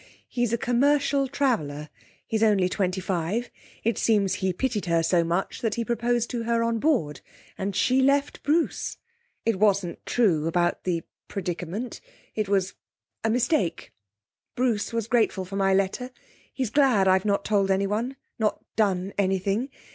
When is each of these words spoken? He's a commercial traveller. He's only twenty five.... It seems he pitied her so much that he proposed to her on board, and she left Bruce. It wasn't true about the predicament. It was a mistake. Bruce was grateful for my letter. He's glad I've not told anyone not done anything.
He's 0.27 0.51
a 0.51 0.57
commercial 0.57 1.27
traveller. 1.27 1.87
He's 2.25 2.41
only 2.41 2.67
twenty 2.67 2.99
five.... 2.99 3.51
It 3.83 3.99
seems 3.99 4.33
he 4.33 4.51
pitied 4.51 4.87
her 4.87 5.03
so 5.03 5.23
much 5.23 5.61
that 5.61 5.75
he 5.75 5.85
proposed 5.85 6.27
to 6.31 6.41
her 6.41 6.63
on 6.63 6.79
board, 6.79 7.21
and 7.55 7.75
she 7.75 8.01
left 8.01 8.41
Bruce. 8.41 8.97
It 9.45 9.59
wasn't 9.59 10.03
true 10.07 10.47
about 10.47 10.85
the 10.85 11.03
predicament. 11.27 12.01
It 12.33 12.49
was 12.49 12.73
a 13.23 13.29
mistake. 13.29 13.93
Bruce 14.55 14.91
was 14.91 15.05
grateful 15.05 15.45
for 15.45 15.55
my 15.55 15.71
letter. 15.71 16.09
He's 16.51 16.71
glad 16.71 17.07
I've 17.07 17.23
not 17.25 17.45
told 17.45 17.69
anyone 17.69 18.15
not 18.39 18.65
done 18.75 19.13
anything. 19.19 19.69